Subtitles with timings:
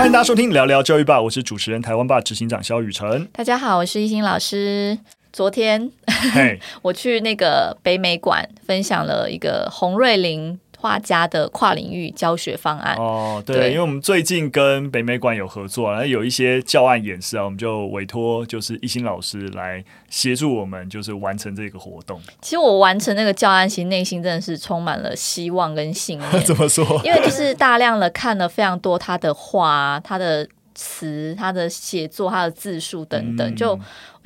[0.00, 3.28] 欢迎大家收听聊聊教育吧，我是主持人台湾吧执行长肖雨辰。
[3.34, 4.98] 大家好，我是一心老师。
[5.30, 5.92] 昨天.
[6.80, 22.18] 我去那个北美馆分享了一个洪瑞麟画家的跨领域教学方案哦，对，对，因为我们最近跟北美馆有合作，然后有一些教案演示啊，我们就委托就是一心老师来协助我们，就是完成这个活动。
[22.40, 26.30] 其实我完成那个教案，其实内心真的是充满了希望跟信念。
[26.44, 26.86] 怎么说？
[27.04, 33.78] 因为就是大量的看了非常多他的画、他的词、他的写作、他的字数等等，嗯、就。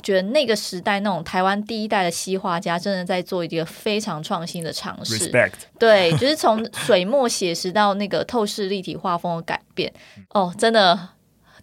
[0.04, 5.18] 觉得那个时代那种台湾第一代的西画家，真的在做一个非常创新的尝试。
[5.18, 5.54] Respect.
[5.78, 9.92] 对，就是从水墨写实到那个透视立体画风的改变，
[10.28, 11.08] 哦，真的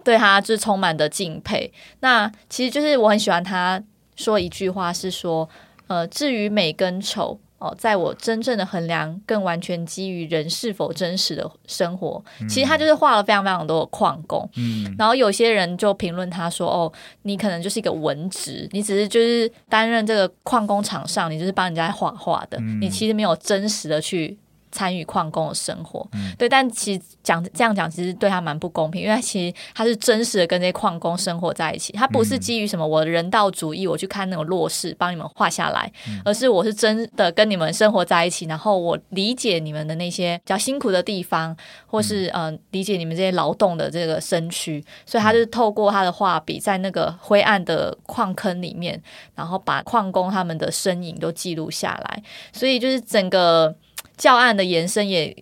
[0.04, 1.72] 对他就是充满的敬佩。
[2.02, 3.82] 那其实就是我很喜欢他
[4.16, 5.48] 说一句话，是说，
[5.88, 7.40] 呃，至于美跟丑。
[7.62, 12.22] 哦，在我真正的衡量，更完全基于人是否真实的生活。
[12.40, 16.92] 嗯、其实他就是画了非常非常多的矿工，嗯，然后有些人就评论他说：“哦，
[17.22, 24.38] 你可能就是一个文职，你只是就是担任这个矿工场上，你就是帮人家画画的，嗯、你其实没有真实的去。”
[24.72, 49.02] 参与矿工的生活，嗯、对，但其实讲这样讲，其实对他蛮不公平，因为他其实他是真实的跟这些矿工生活在一起，他不是基于什么我的人道主义，我去看那种弱势帮你们画下来，嗯、而是我是真的跟你们生活在一起，然后我理解你们的那些比较辛苦的地方，或是嗯、呃、理解你们这些劳动的这个身躯，所以他就透过他的画笔，在那个灰暗的矿坑里面，
[49.36, 53.76] 然后把矿工他们的身影都记录下来，所以就是整个。
[54.22, 55.36] 教案的延伸也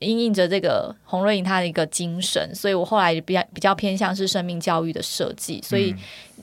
[0.00, 5.94] 因应着这个洪瑞颖他的一个精神，所以我后来比较比较偏向是生命教育的设计，所以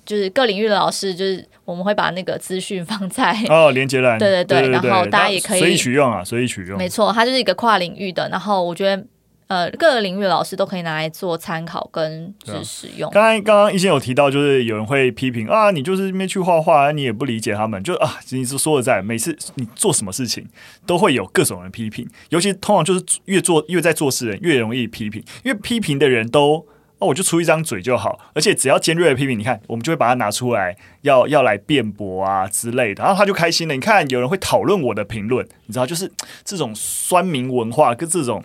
[0.03, 9.05] 就是各领域的老师，就是我们会把那个资讯放在哦连接栏，对 对对，对对对，然后大家也可以随意取用啊，随意取用，没错，它就是一个跨领域的，然后我觉得。
[9.47, 12.33] 呃，各个领域的老师都可以拿来做参考跟
[12.63, 13.11] 使用。
[13.11, 20.47] 刚刚刚刚一些有提到，就是有人会批评啊，你就是没去画画，你也不理解他们，就啊，你是说的在，每次你做什么事情
[20.87, 26.65] 都会有各种人批评，尤其通常就是越做越在做事人越容易批评，因为批评的人都
[26.97, 33.75] 哦，我就出一张嘴就好，而且只要尖锐的批评，你看我们就会把它拿出来，要要来辩驳啊之类的，然后他就开心了。
[33.75, 36.11] 你看有人会讨论我的评论，你知道，就是
[36.43, 38.43] 这种酸民文化跟这种。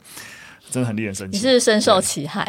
[0.71, 2.47] 真的很令人生气，你是深受其害。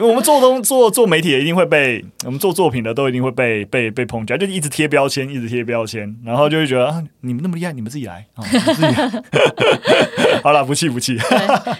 [0.00, 9.22] 我们做东做做媒体的一定会被，我们做作品的都一定会被被被抨击，就一直贴标签，一直贴标签，然后就会觉得啊，你们那么厉害，你们自己来，哦、自己来
[10.44, 11.16] 好了，不气不气。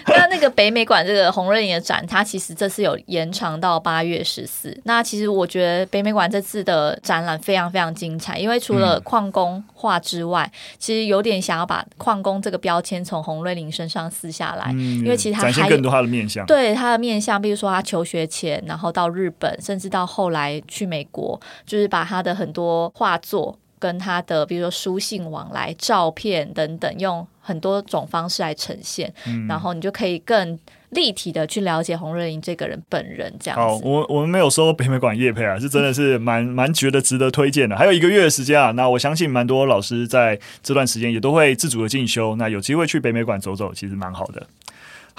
[0.07, 4.75] 那那个北美馆这个洪瑞麟的展，它其实这次有延长到八月十四。
[4.85, 15.66] 那其实我觉得北美馆这次的展览非常非常精彩，因为除了矿工画之外，嗯、其实有点想要把矿工这个标签从洪瑞麟身上撕下来，嗯、因为其实他还。
[15.69, 30.57] 更多他的面向，对他的面向，比如说他求学前，然后到日本，甚至到后来去美国，就是把他的很多画作跟他的，比如说书信往来、照片等等，用很多种方式来呈现，嗯、然后你就可以更
[30.89, 33.31] 立体的去了解洪瑞英这个人本人。
[33.39, 37.75] 这样子，好，我我们没有说北美馆叶配啊，是真的是蛮蛮觉得值得推荐的。
[37.77, 44.47] 还有一个月的时间啊，那我相信蛮多老师在这段时间也都会自主的进修，那有机会去北美馆走走，其实蛮好的。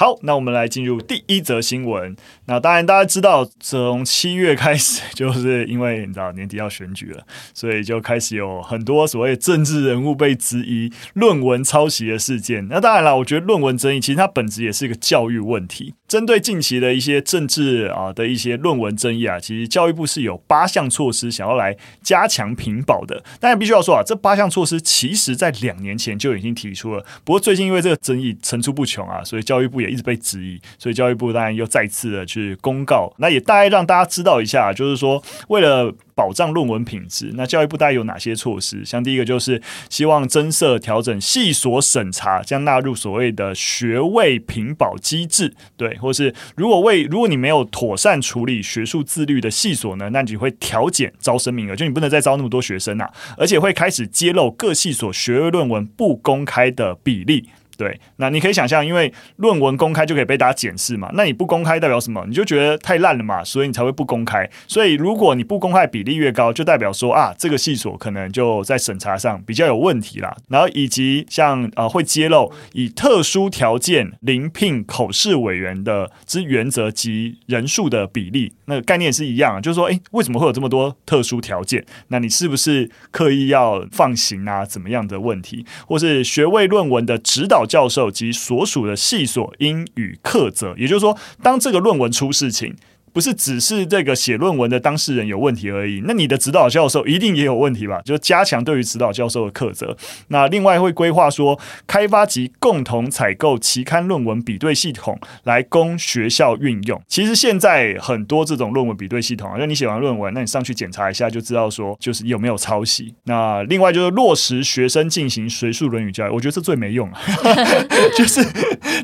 [0.01, 2.15] 好，那我们来进入第一则新闻。
[2.45, 12.69] 那当然，大家知道，从七月开始，就是因为你知道年底要选举了，所以就开始有很多所谓政治人物被质疑论文抄袭的事件。
[12.69, 15.93] 那当然了，我觉得论文争议其实它本质也是一个教育问题。
[16.07, 23.21] 针对近期的一些政治啊的一些论文争议啊，其实教育部是有八项措施想要来加强评保的。
[23.41, 29.88] 当然，必须要说啊，这八项措施其实在两年前就已经提出了，不过最近因为这个争议层出不穷啊，所以教育部也。
[29.89, 38.85] 一直被质疑，所以教育部当然又再次的去公告，那也大概让大家知道一下，就是说为了保障论文品质，那教育部大概有哪些措施？
[38.85, 57.49] 像第一个就是希望增设调整系所审查，将纳入所谓的学位评保机制，对，或是如果为如果你没有妥善处理学术自律的系所呢，那你会调减招生名额，就你不能再招那么多学生啊，而且会开始揭露各系所学位论文不公开的比例。
[57.79, 62.25] 对，那你可以想象，因为论文公开就可以被大家检视嘛，那你不公开代表什么？
[62.27, 64.51] 你就觉得太烂了嘛，所以你才会不公开。
[64.67, 70.37] 所以如果你不公开比例越高，就代表说啊，这个系所可能就在审查上比较有问题啦。
[70.49, 81.87] 然后以及像呃会揭露以特殊条件临聘口试委员的之原则及人数的比例，那个概念是一样，就是说，诶，为什么会有这么多特殊条件？
[82.09, 84.65] 那你是不是刻意要放行啊？
[84.65, 85.65] 怎么样的问题？
[85.87, 87.68] 或是学位论文的指导？
[87.69, 92.75] 教授及所属的系所应予课责，也就是说，当这个论文出事情，
[93.19, 96.01] 不是只是这个写论文的当事人有问题而已。
[96.05, 98.01] 那你的指导教授一定也有问题吧？
[98.05, 99.97] 就加强对于指导教授的课责。
[100.29, 107.03] 那另外会规划说，开发及共同采购期刊论文比对系统，来供学校运用。
[107.09, 113.13] 其实现在很多这种论文比对系统啊，就你写完论文，那你上去检查一下就知道说，就是有没有抄袭。
[113.25, 117.21] 那另外就是落实学生进行学术伦理教育，我觉得这最没用啊，
[118.17, 118.45] 就是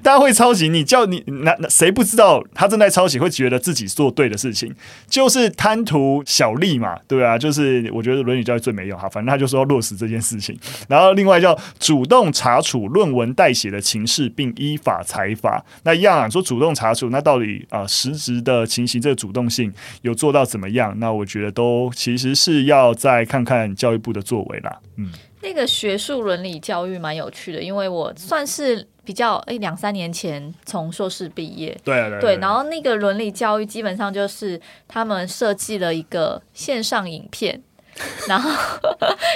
[0.05, 4.71] 大家会抄袭，你叫你那那谁不知道他正在抄袭，会觉得自己做做对的事情，
[5.09, 10.55] 就是贪图小利嘛，对啊，就是我觉得伦理教育最没用哈，反正他就说要落实这件事情。
[10.89, 15.65] 然后另外叫主动查处论文代写的情事，并依法裁罚。
[15.85, 19.73] 那一样啊，说主动查处，那到底啊、实质的情形，这个主动性
[20.03, 20.95] 有做到怎么样？
[20.99, 24.79] 那我觉得都其实是要再看看教育部的作为啦。
[24.97, 25.11] 嗯，
[25.45, 37.63] 那个学术伦理教育蛮有趣的，因为我算是比较诶两三年前从硕士毕业，对啊对，对，然后那个伦理教育基本上就是他们设计了一个线上影片。
[38.27, 38.51] 然后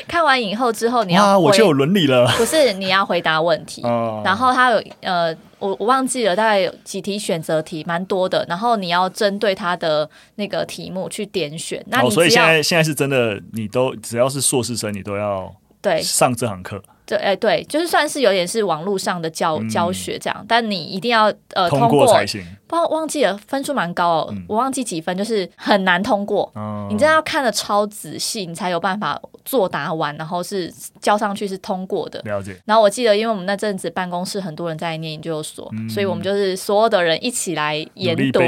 [0.09, 2.27] 看完影后之后，你要我就有伦理了。
[2.37, 3.83] 不是，你要回答问题。
[4.25, 8.45] 然后他有呃，我我忘记了，大概有几题选择题，蛮多的。
[8.49, 11.81] 然后你要针对他的那个题目去点选。
[11.87, 15.55] 那所以现在现在是真的，你都只要是硕士生，你都要
[15.89, 16.83] 对上这堂课。
[17.09, 22.45] 对，哎，对，就是算是有点是网络上的教、嗯、教学这样，但你一定要呃通过，才行。
[22.69, 26.53] 不忘忘记了分数蛮高哦、嗯，我忘记几分，就是很难通过。
[26.55, 30.71] 嗯、你真的要看的超仔细，你才有办法作答完，然后是
[31.01, 32.21] 交上去是通过的。
[32.27, 32.55] 了解。
[32.67, 38.41] 然后我记得，因为我们那阵子办公室很多人在念研究所、嗯，所以我们就是所有的人一起来研读，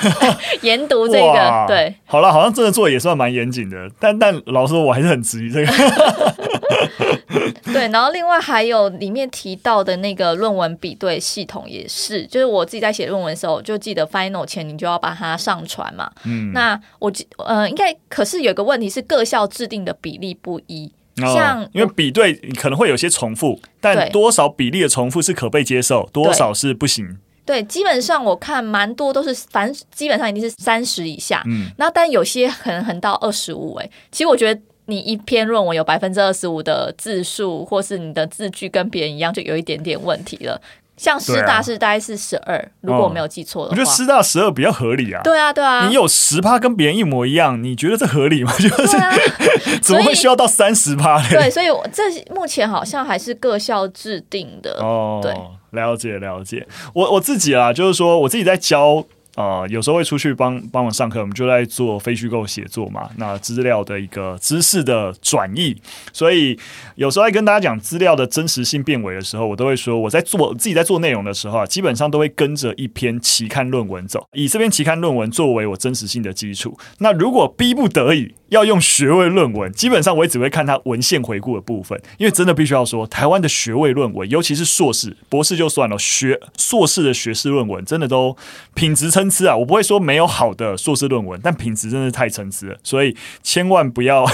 [0.62, 1.64] 研读这个。
[1.68, 5.72] 对，好了，好像真的做的也算蛮严谨的，但但老实说，我还是很质疑这个。
[7.70, 16.10] 对，然后另外还有里面提到的那个论文比对系统也是，就是我自己在写论文的时候，就记得 final 前你就要把它上传嘛。
[16.24, 20.92] 嗯，那我呃应该可是有个问题是各校制定的比例不一，
[21.22, 27.18] 哦、像因为比对可能会有些重复，但多少比例的重复是可被接受，多少是不行。
[27.46, 31.42] 对，基本上我看蛮多都是，反正基本上一定是三十以下。
[31.46, 33.74] 嗯，那但有些可能横到二十五。
[33.76, 34.60] 哎，其实我觉得。
[34.88, 40.60] 你一篇论文有百分之二十五的字数，或是你的字句跟别人一样，就有一点点问题了。
[40.96, 45.20] 像师大是大概是十二，如果我没有记错的话，我觉得师大十二比较合理啊。
[45.22, 48.52] 对啊，对啊，你有十趴跟别人一模一样，你觉得这合理吗？
[48.58, 49.12] 就是、啊、
[49.82, 51.22] 怎么会需要到三十趴？
[51.28, 52.02] 对，所以这
[52.34, 54.78] 目前好像还是各校制定的。
[54.80, 55.32] 哦，对，
[55.70, 56.66] 了解了解。
[56.94, 59.04] 我我自己啊，就是说我自己在教。
[59.38, 63.08] 呃，有时候会出去帮帮忙上课，我们就在做非虚构写作嘛。
[63.18, 65.80] 那资料的一个知识的转译，
[66.12, 66.58] 所以
[66.96, 76.76] 有时候在跟大家讲资料的真实性变伪的时候，我都会说我在做自己在做内容的时候啊，基本上都会跟着一篇期刊论文走，以这篇期刊论文作为我真实性的基础。
[76.98, 88.36] 那如果逼不得已，要用学位论文，基本上我也只会看他文献回顾的部分，因为真的必须要说，台湾的学位论文，尤其是硕士、博士就算了，学硕士的学士论文真的都
[88.74, 89.56] 品质参差啊！
[89.56, 94.24] 我不会说没有好的硕士论文，但品质真的是太参差了，所以千万不要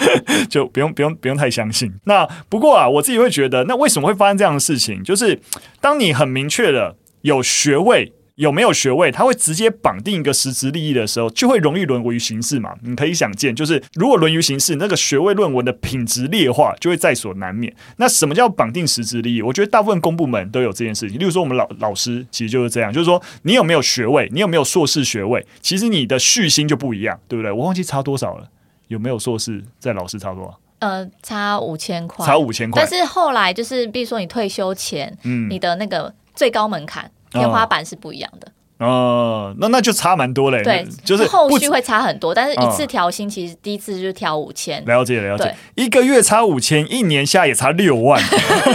[0.50, 1.92] 就不用不用不用太相信。
[2.04, 5.02] 那不过啊，我自己会觉得，那为什么会发生这样的事情？
[5.02, 5.40] 就是
[5.80, 8.12] 当你很明确的有学位。
[8.42, 12.74] 有没有学位，他会直接绑定一个实质利益的时候，就会容易沦为于形式嘛？
[12.82, 17.72] 你可以想见，就是如果沦于形式，那个学位论文的品质劣化就会在所难免。
[17.98, 19.42] 那什么叫绑定实质利益？
[19.42, 21.16] 我觉得大部分公部门都有这件事情。
[21.20, 27.52] 例如说，我们老老师其实就是这样，就是说你有没有学位，你有没有硕士学位，其实你的续薪就不一样，对不对？
[27.52, 28.48] 我忘记差多少了，
[28.88, 30.58] 有没有硕士在老师差多少？
[30.80, 32.82] 呃，差五千块，差五千块。
[32.82, 37.08] 但是后来就是，比如说你退休前，嗯，你的那个最高门槛。
[37.32, 38.52] 天花板是不一样的。
[38.82, 40.62] 哦，那那就差蛮多嘞。
[40.62, 44.84] 对，就是后续会差很多，但是一次调薪其实第一次就调五千。
[44.84, 48.22] 了解了解，一个月差五千，一年下也差六万。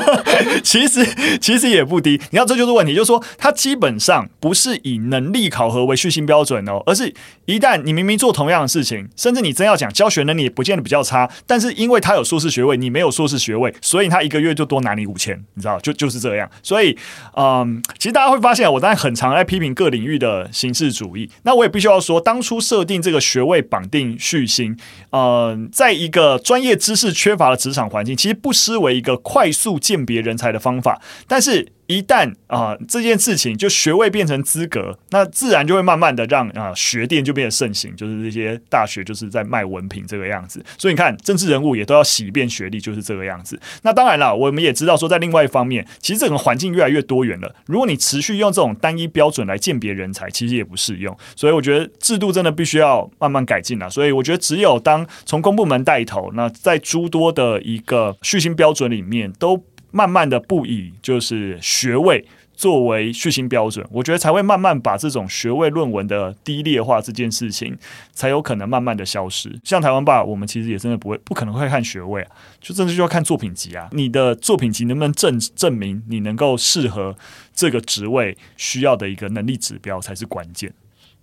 [0.63, 1.05] 其实
[1.39, 2.19] 其实也不低。
[2.31, 7.13] 你看，这就是问题，就是说它基本上不是以能力考核为续薪标准哦，而是
[7.45, 16.49] 一旦你明明做同样的事情，甚至你真要讲教学能力也不见得比较差，但是因为他有硕士学位，你没有硕士学位，所以他一个月就多拿你五千，你知道，就就是这样。
[16.63, 16.97] 所以，
[17.35, 24.77] 嗯，其实大家会发现，我当然很常在批评各领领域的形式主义，那我也必须要说，当初设定这个学位绑定续薪，
[25.09, 31.01] 呃，在一个专业知识缺乏的职场环境，其实不失为一个快速鉴别人才的方法。
[31.27, 40.63] 但是一旦啊、这件事情就学位变成资格，那自然就会慢慢的让啊、学店就变得盛行，就是这些大学就是在卖文凭这个样子。
[40.77, 43.59] 所以你看，政治人物也都要洗一遍学历，就是这个样子。
[43.83, 47.55] 那当然了，我们也知道说，在另外一方面，其实整个环境越来越多元了。
[47.65, 51.17] 如果你持续用这种单一标准来鉴别人才，其实也不适用。
[51.35, 53.89] 所以我觉得制度真的必须要慢慢改进了。
[53.89, 59.63] 所以我觉得只有当从公部门带头，那在诸多的一个续薪标准里面都。
[59.91, 67.77] 慢慢的不以就是学位作为续薪标准，我觉得才会慢慢把这种学位论文的低劣化这件事情，
[68.11, 69.59] 才有可能慢慢的消失。
[69.63, 73.87] 像台湾吧，我们其实也真的不会，不可能会看学位啊，就真的就要看作品集啊。
[73.91, 77.15] 你的作品集能不能证证明你能够适合
[77.53, 80.73] 这个职位需要的一个能力指标才是关键。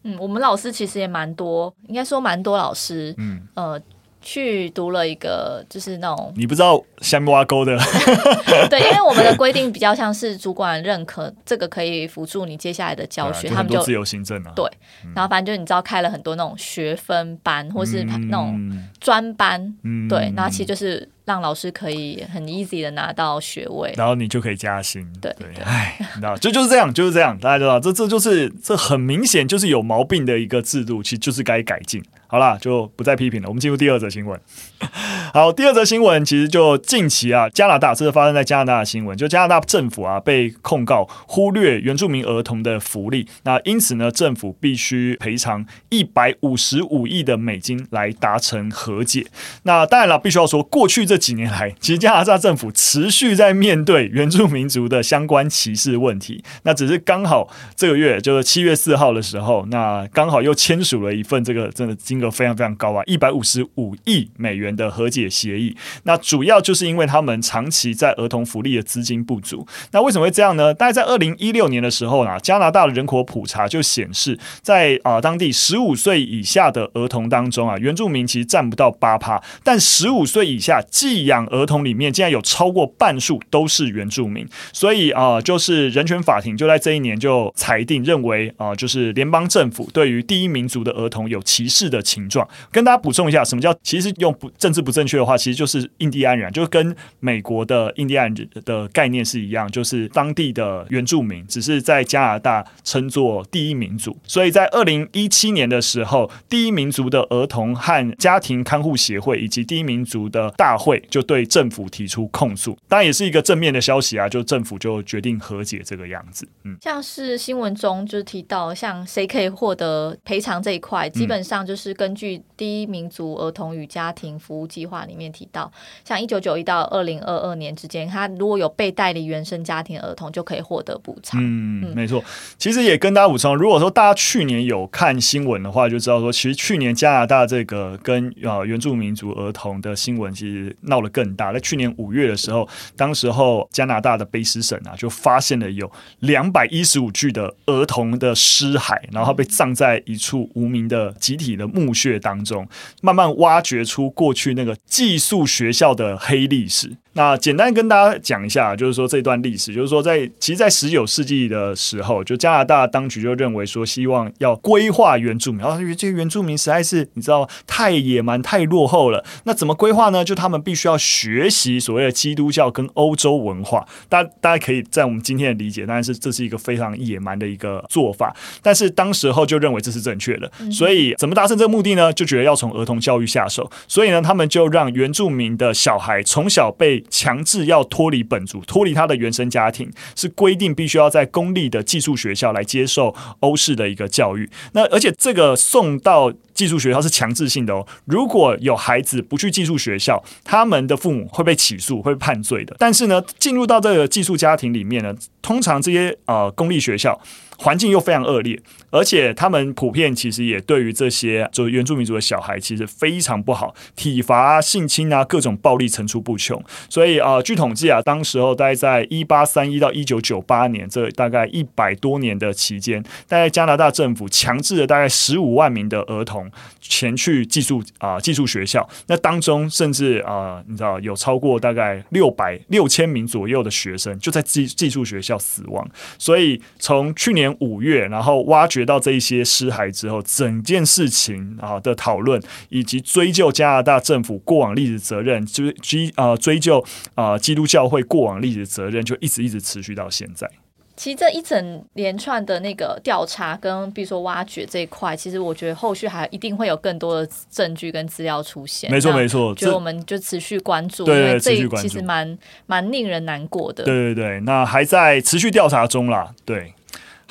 [0.05, 3.81] 嗯，我们老师其实也蛮多，应该说蛮多老师，嗯呃。
[4.25, 7.79] 去读了一个，就是那种你不知道下面挖沟的，
[8.71, 14.65] 对，因为我们的规定比较像是主管认可，这个可以辅助你接下来的教学，他们就自由行政啊，对，
[15.05, 21.09] 嗯、然后反正就你知道开了很多那种学分班，或是那种专班，嗯、对，然后其实就是。
[21.25, 25.07] 让老师可以很 easy 的拿到学位，然后你就可以加薪。
[25.23, 32.03] 对对，哎，你知道，就就是这样，就是这样，大家知道，这这就是这很明显就是有毛病的一个制度，其实就是该改进。
[32.27, 33.49] 好啦，就不再批评了。
[33.49, 34.39] 我们进入第二则新闻。
[35.33, 49.25] 好，第二则新闻其实就近期啊，加拿大这是发生在加拿大的新闻，就加拿大政府啊被控告忽略原住民儿童的福利，那因此呢，政府必须赔偿一百五十五亿的美金来达成和解。
[49.63, 51.14] 那当然了，必须要说过去这。
[51.15, 56.43] 这几年来，其实加拿大政府持续在面对原住民族的相关歧视问题。
[56.65, 65.77] 那只是刚好这个月，就是七月四号的时候，那刚好又签署了一份这个真的金额非常非常高啊，一百五十五亿美元的和解协议。
[66.03, 69.65] 那主要就是因为他们长期在儿童福利的资金不足。
[69.93, 70.75] 那为什么会这样呢？
[70.75, 80.83] 大概在二零一六年的时候呢，加拿大的人口普查就显示，在啊当地十五岁以下的儿童当中啊，原住民其实占不到八趴，但十五岁以下。
[81.05, 92.49] 寄养儿童里面竟然有超过半数都是原住民，所以啊、就是人权法庭就在这一年就裁定认为啊、就是联邦政府对于第一民族的儿童有歧视的情状。
[92.73, 104.17] 跟大家补充一下，什么叫其实用不政治不正确的话，其实就是印第安人，就跟美国的印第安人的概念是一样，就是当地的原住民，只是在加拿大称作第一民族。
[104.27, 110.94] 所以在二零一七年的时候，第一民族的儿童和家庭看护协会以及第一民族的大会。
[111.09, 114.29] 就对政府提出控诉，当然也是一个正面的消息啊！
[114.29, 116.47] 就政府就决定和解这个样子。
[116.65, 125.71] 嗯，像是新闻中就提到，像谁可以获得赔偿这一块，基本上就是根据第一民族儿童与家庭服务计划里面提到，
[126.05, 131.41] 像一九九一到二零二二年之间，他如果有被代理原生家庭儿童，就可以获得补偿。
[131.43, 132.23] 嗯，嗯没错。
[132.59, 140.75] 其实也跟大家补充，如果说大家去年有看新闻的话，就知道说，其实去年加拿大这个跟呃原住民族儿童的新闻，其实。
[140.87, 152.69] 闹得更大，在去年五月的时候，当时候加拿大的卑诗省啊，就发现了有两百一十五具的儿童的尸骸，然后被葬在一处无名的集体的墓穴当中，
[153.03, 156.97] 慢慢挖掘出过去那个寄宿学校的黑历史。
[157.15, 169.25] 那简单跟大家讲一下，就是说这段历史，就是说在其实，在十九世纪的时候，就加拿大当局就认为说，希望要规划原住民，然后这些原住民实在是你知道太野蛮、太落后了。
[169.45, 170.25] 那怎么规划呢？
[170.25, 173.87] 就他们必须要学习所谓的基督教跟欧洲文化。
[174.09, 178.35] 大家大家可以在我们今天的理解，当然是这是一个非常野蛮的一个做法。
[178.61, 182.13] 但是当时候就认为这是正确的，所以怎么达成这个目的呢？
[182.13, 183.71] 就觉得要从儿童教育下手。
[183.87, 194.49] 所以呢，他们就让原住民的小孩从小被强制要脱离本族，脱离他的原生家庭，是规定必须要在公立的寄宿学校来接受欧式的一个教育。
[194.73, 197.87] 那而且这个送到寄宿学校是强制性的哦。
[198.05, 202.75] 如果有孩子不去寄宿学校，他们的父母会被起诉，会判罪的。
[202.79, 207.21] 但是呢，进入到这个寄宿家庭里面呢，通常这些呃公立学校。
[207.59, 216.63] 环境又非常恶劣，而且他们普遍其实也对于这些就是原住民族的小孩其实非常不好，体罚啊、性侵啊，各种暴力层出不穷。
[216.89, 235.89] 所以啊、据统计啊，当时候大概在一八三一到一九九八年这大概一百多年的期间，大概加拿大政府强制了大概十五万名的儿童前去寄宿啊寄宿学校，那当中甚至啊、你知道有超过大概六百六千名左右的学生就在寄寄宿学校死亡。
[236.19, 246.85] 所以从去年五月，然后挖掘到这一些尸骸之后，整件事情啊的讨论，以及追究加拿大政府过往历史责任，就是追啊追究
[247.15, 250.49] 啊基督教会过往历史责任，就一直一直持续到现在。
[250.97, 258.89] 其实这一整连串的那个调查跟比如说挖掘这一块，其实我觉得后续还一定会有更多的证据跟资料出现。
[258.93, 263.83] 没错没错，就我们就持续关注，对，因为这持续关注，其实蛮蛮令人难过的。
[263.83, 266.33] 对对对，那还在持续调查中啦。
[266.45, 266.73] 对，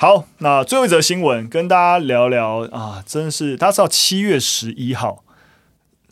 [0.03, 5.23] 好，那最后一则新闻跟大家聊聊啊，真是大家知道七月十一号。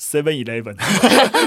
[0.02, 0.74] Seven Eleven，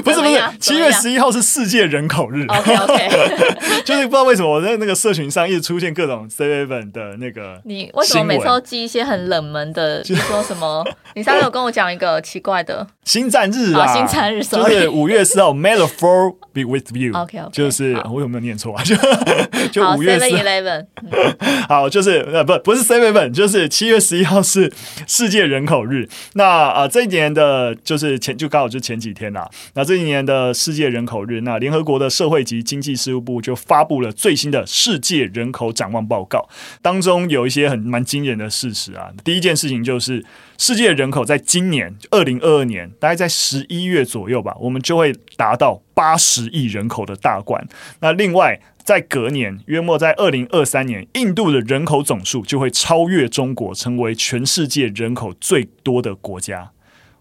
[0.05, 2.47] 不 是不是，七月十一号是世界人口日。
[2.47, 3.09] OK OK，
[3.85, 7.61] 就是不知道为什么我在那个社群上一直出现各种 Seven 的那个。
[7.65, 10.03] 你为什么每次都记一些很冷门的？
[10.07, 10.87] 比如说什么？
[11.17, 13.93] 你上次有跟我讲一个奇怪的星战日啊？
[13.93, 17.13] 星战日就是五月四号，May the Fourth be with you。
[17.13, 18.85] OK OK，就是我有没有念错啊？
[18.85, 18.95] 就
[19.73, 20.87] 就五月四 Seven Eleven。
[21.69, 24.73] 好，就是呃不不是 Seven Eleven，就是七月十一号是
[25.09, 26.09] 世界人口日。
[26.35, 28.39] 那啊这一年的就是前。
[28.44, 36.47] 就就刚好就前几天啦，那这一年的世界人口日，那联合国的社会及经济事务部就发布了最新的世界人口展望报告，
[36.83, 39.11] 当中有一些很蛮惊人的事实啊。
[39.25, 40.23] 第一件事情就是，
[40.59, 47.67] 世界人口在今年二零二二年，大概在十一月左右吧，我们就会达到八十亿人口的大关。
[48.01, 56.73] 那另外，在隔年，约莫在二零二三年，印度的人口总数就会超越中国，成为全世界人口最多的国家。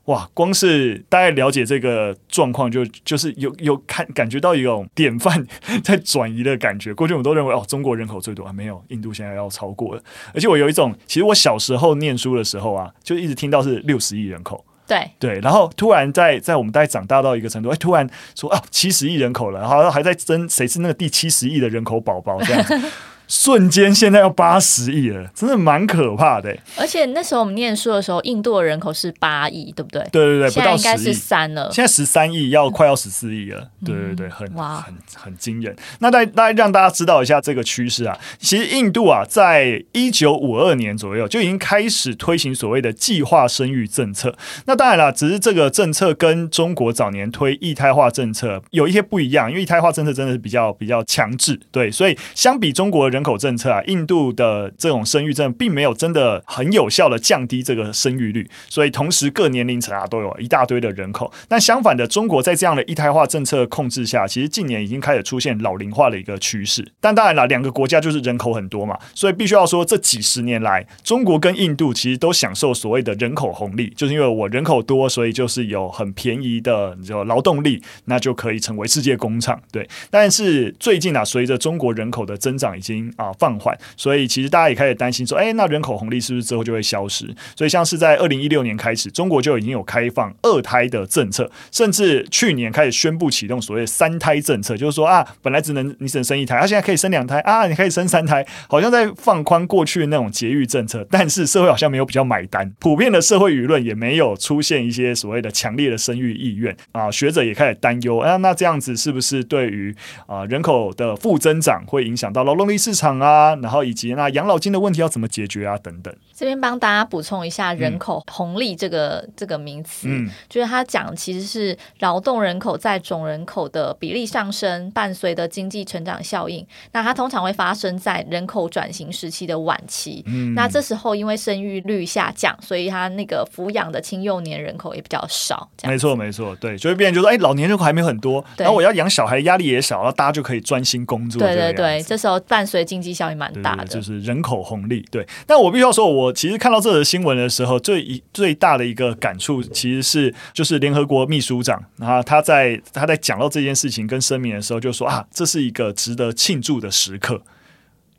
[0.06, 5.46] 哇，光是大概了解这个状况，就就是有有看感觉到一种典范
[5.82, 6.94] 在转移的感觉。
[6.94, 10.04] 过去我们都认为哦，中国人口最多啊，没有，印度现在要超过了。
[10.34, 22.78] 而且我有一种，其实我小时候念书的时候啊，就一直听到是六十亿人口，对对，然后突然在在我们大概长大到一个程度，哎，突然说啊，七十亿人口了，然后还在争谁是那个第七十亿的人口宝宝这样子。
[23.34, 26.56] 瞬间现在要八十亿了，真的蛮可怕的。
[26.78, 30.08] 而且那时候我们念书的时候，印度的人口是八亿，对不对？
[30.12, 31.68] 对对对，现在应该是三了。
[31.74, 33.60] 现在十三亿，要快要十四亿了。
[33.82, 35.76] 嗯、对对对，很哇很很惊人。
[35.98, 44.36] 那大大概让大家知道一下这个趋势啊，其实印度啊，在一九五二年左右就已经开始推行所谓的计划生育政策。
[44.68, 51.60] 那当然了，只是这个政策跟中国早年推一胎化政策有一些不一样，因为一胎化政策真的是比较比较强制。
[51.72, 61.32] 对，所以相比中国的人口政策啊，印度的这种生育政策并没有真的很有效的降低这个生育率，所以同时各年龄层啊都有一大堆的人口。
[61.48, 66.86] 但相反的，中国在这样的一胎化政策控制下，其实近年已经开始出现老龄化的一个趋势。
[67.00, 79.62] 但当然了，两个国家就是人口很多嘛，所以必须要说，这几十年来，中国跟印度其实都享受所谓的人口红利，就是因为我人口多，所以就是有很便宜的就劳动力，那就可以成为世界工厂。
[79.72, 83.32] 对，但是最近啊，随着中国人口的增长已经啊。
[83.40, 87.26] 放缓，所以其实大家也开始担心说，哎，那人口红利是不是之后就会消失？
[87.58, 109.94] 所以像是在二零一六年开始，中国就已经有开放二胎的政策，甚至去年开始宣布启动所谓三胎政策，就是说啊，本来只能你只能生一胎，啊，现在可以生两胎啊，你可以生三胎，好像在放宽过去的那种节育政策，但是社会好像没有比较买单，普遍的社会舆论也没有出现一些所谓的强烈的生育意愿啊，学者也开始担忧，啊，那这样子是不是对于
[110.28, 113.34] 啊人口的负增长会影响到劳动力市场啊？
[113.34, 115.78] 啊，然后以及那养老金的问题要怎么解决啊？
[115.78, 116.14] 等等。
[116.36, 126.66] 这边帮大家补充一下“人口红利”这个、嗯、这个名词，嗯，就是他讲其实是劳动人口在总人口的比例上升，伴随的经济成长效应。
[126.92, 130.24] 那它通常会发生在人口转型时期的晚期。
[130.26, 135.70] 嗯，那这时候因为生育率下降，所以他那个抚养的青幼年人口也比较少。
[135.84, 141.40] 没错，没错，对，就会变成就是说，哎，老年人口还没有很多，然后我要养小孩压力也小，然后大家就可以专心工作。
[141.40, 145.06] 对对对，这时候伴随经济效益蛮大的，就是人口红利。
[145.12, 157.42] 对，但我必须要说，我其实看到这则新闻的时候，最一最大的一个感触，其实是就是联合国秘书长，然后他在他在讲到这件事情跟声明的时候，就说啊，这是一个值得庆祝的时刻。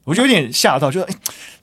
[0.04, 1.14] 我就有点吓到，就说，哎，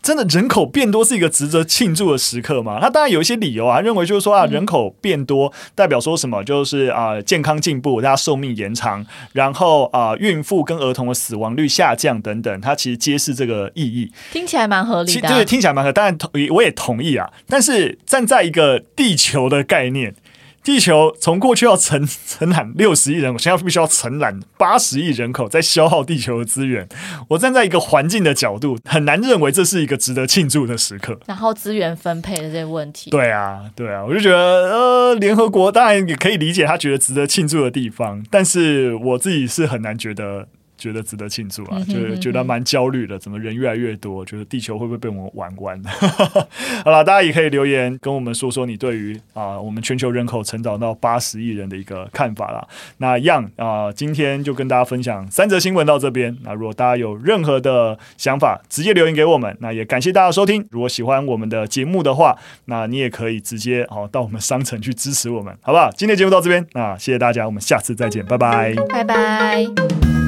[0.02, 2.80] 真的人口变多是一个值得庆祝的时刻吗？
[2.82, 6.44] 他当然有一些理由啊，认为就是说啊，人口变多代表说什么？
[6.44, 14.12] 就是啊，健康进步，大家寿命延长，然后啊，孕妇跟儿童的死亡率下降等等，它其实揭示这个意义。
[14.32, 15.94] 听起来蛮合理的，对，听起来蛮合理。
[15.94, 17.32] 当然，同我也同意啊。
[17.48, 20.16] 但是站在一个地球的概念。
[20.64, 26.88] 地球从过去要承承揽六十亿人口，现在必须要承揽八十亿人口，在消耗地球的资源。
[27.30, 31.20] 我站在一个环境的角度，很难认为这是一个值得庆祝的时刻。
[31.26, 40.48] 然后资源分配的这些问题，对啊，对啊，我就觉得，呃，联合国当然也可以理解他觉得值得庆祝的地方，但是我自己是很难觉得。
[40.82, 43.20] 觉得值得庆祝啊，就是觉得蛮焦虑的。
[43.20, 44.26] 怎么人越来越多？
[44.26, 45.80] 觉得地球会不会被我们玩完？
[46.84, 52.68] 好了，大家也可以留言跟我们说说你对于啊、呃、我们全球人口成长到八十亿人的一个看法啦。
[52.98, 56.36] 那一样啊、呃，今天就跟大家分享三则新闻到这边。
[56.42, 59.56] 那如果大家有任何的想法，直接留言给我们。
[59.60, 60.66] 那也感谢大家收听。
[60.72, 65.92] 如果喜欢我们的节目的话，那你也可以直接好、哦、到我们商城去支持我们，好不好？
[65.92, 70.21] 今天节目到这边，那谢谢大家，我们下次再见，拜拜，拜拜。